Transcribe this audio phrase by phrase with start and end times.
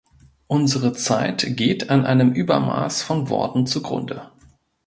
[0.47, 4.31] Unsere Zeit geht an einem Übermaß von Worten zugrunde.